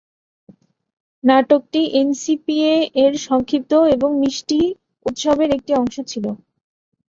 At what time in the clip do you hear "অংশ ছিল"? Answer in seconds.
5.75-6.25